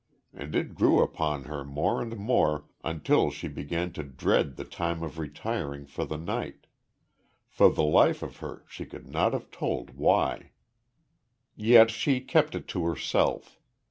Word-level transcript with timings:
And 0.33 0.55
it 0.55 0.73
grew 0.73 0.99
upon 1.03 1.43
her 1.43 1.63
more 1.63 2.01
and 2.01 2.17
more 2.17 2.65
until 2.83 3.29
she 3.29 3.47
began 3.47 3.93
to 3.93 4.01
dread 4.03 4.55
the 4.55 4.63
time 4.65 5.03
of 5.03 5.19
retiring 5.19 5.85
for 5.85 6.05
the 6.05 6.17
night 6.17 6.65
for 7.47 7.69
the 7.69 7.83
life 7.83 8.23
of 8.23 8.37
her 8.37 8.65
she 8.67 8.87
could 8.87 9.05
not 9.07 9.33
have 9.33 9.51
told 9.51 9.91
why. 9.91 10.53
Yet 11.55 11.91
she 11.91 12.19
kept 12.19 12.55
it 12.55 12.67
to 12.69 12.83
herself. 12.85 13.59